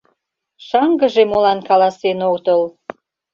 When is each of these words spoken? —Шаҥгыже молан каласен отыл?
—Шаҥгыже 0.67 1.23
молан 1.31 1.59
каласен 1.67 2.19
отыл? 2.33 2.61